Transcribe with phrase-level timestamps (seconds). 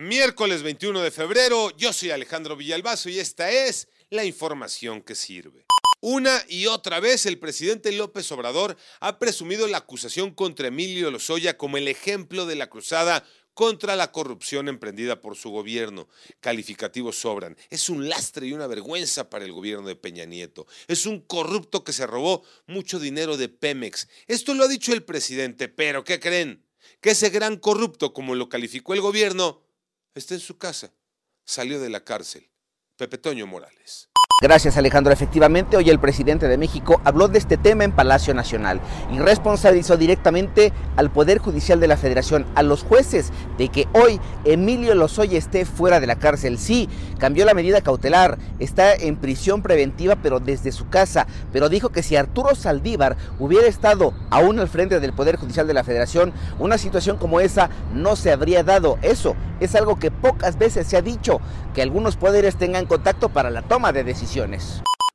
[0.00, 5.66] Miércoles 21 de febrero, yo soy Alejandro Villalbazo y esta es la información que sirve.
[6.00, 11.58] Una y otra vez el presidente López Obrador ha presumido la acusación contra Emilio Lozoya
[11.58, 16.08] como el ejemplo de la cruzada contra la corrupción emprendida por su gobierno.
[16.40, 17.58] Calificativos sobran.
[17.68, 20.66] Es un lastre y una vergüenza para el gobierno de Peña Nieto.
[20.88, 24.08] Es un corrupto que se robó mucho dinero de Pemex.
[24.28, 26.64] Esto lo ha dicho el presidente, pero ¿qué creen?
[27.02, 29.60] Que ese gran corrupto, como lo calificó el gobierno,
[30.14, 30.92] está en su casa.
[31.44, 32.50] Salió de la cárcel.
[32.96, 34.10] Pepe Toño Morales.
[34.42, 35.12] Gracias Alejandro.
[35.12, 38.80] Efectivamente, hoy el presidente de México habló de este tema en Palacio Nacional
[39.12, 44.18] y responsabilizó directamente al Poder Judicial de la Federación, a los jueces, de que hoy
[44.46, 46.56] Emilio Lozoya esté fuera de la cárcel.
[46.56, 51.26] Sí, cambió la medida cautelar, está en prisión preventiva, pero desde su casa.
[51.52, 55.74] Pero dijo que si Arturo Saldívar hubiera estado aún al frente del Poder Judicial de
[55.74, 58.96] la Federación, una situación como esa no se habría dado.
[59.02, 61.42] Eso es algo que pocas veces se ha dicho,
[61.74, 64.29] que algunos poderes tengan contacto para la toma de decisiones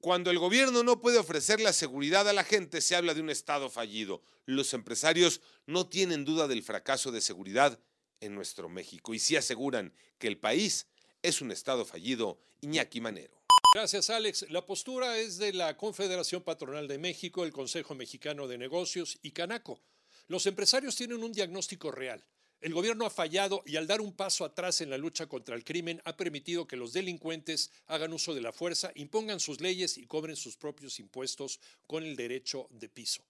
[0.00, 3.30] cuando el gobierno no puede ofrecer la seguridad a la gente, se habla de un
[3.30, 4.20] Estado fallido.
[4.46, 7.78] Los empresarios no tienen duda del fracaso de seguridad
[8.20, 10.88] en nuestro México y sí aseguran que el país
[11.22, 12.40] es un Estado fallido.
[12.62, 13.44] Iñaki Manero.
[13.74, 14.46] Gracias, Alex.
[14.50, 19.30] La postura es de la Confederación Patronal de México, el Consejo Mexicano de Negocios y
[19.30, 19.80] Canaco.
[20.26, 22.24] Los empresarios tienen un diagnóstico real.
[22.60, 25.64] El gobierno ha fallado y al dar un paso atrás en la lucha contra el
[25.64, 30.06] crimen ha permitido que los delincuentes hagan uso de la fuerza, impongan sus leyes y
[30.06, 33.24] cobren sus propios impuestos con el derecho de piso.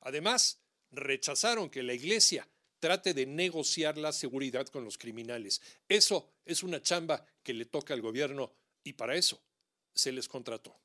[0.00, 0.58] Además,
[0.90, 2.48] rechazaron que la Iglesia
[2.80, 5.60] trate de negociar la seguridad con los criminales.
[5.88, 9.42] Eso es una chamba que le toca al gobierno y para eso
[9.94, 10.76] se les contrató.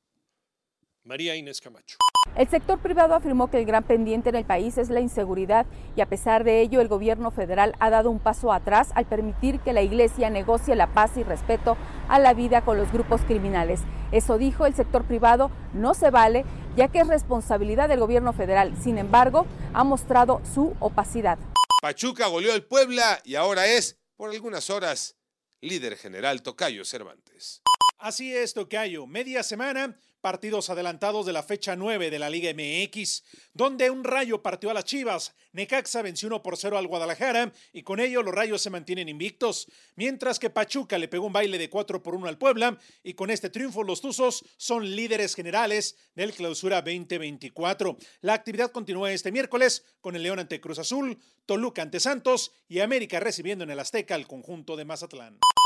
[1.04, 1.98] María Inés Camacho.
[2.40, 6.00] El sector privado afirmó que el gran pendiente en el país es la inseguridad y
[6.00, 9.74] a pesar de ello el gobierno federal ha dado un paso atrás al permitir que
[9.74, 11.76] la iglesia negocie la paz y respeto
[12.08, 13.80] a la vida con los grupos criminales.
[14.10, 18.74] Eso dijo el sector privado no se vale ya que es responsabilidad del gobierno federal.
[18.80, 19.44] Sin embargo,
[19.74, 21.38] ha mostrado su opacidad.
[21.82, 25.16] Pachuca goleó al Puebla y ahora es, por algunas horas,
[25.60, 27.60] líder general Tocayo Cervantes.
[28.00, 29.06] Así es, Tocayo.
[29.06, 33.24] Media semana partidos adelantados de la fecha 9 de la Liga MX,
[33.54, 37.82] donde un rayo partió a las Chivas, Necaxa venció 1 por 0 al Guadalajara y
[37.82, 39.66] con ello los rayos se mantienen invictos,
[39.96, 43.30] mientras que Pachuca le pegó un baile de 4 por 1 al Puebla y con
[43.30, 47.96] este triunfo los Tuzos son líderes generales del clausura 2024.
[48.20, 52.80] La actividad continúa este miércoles con el León ante Cruz Azul, Toluca ante Santos y
[52.80, 55.38] América recibiendo en el Azteca al conjunto de Mazatlán.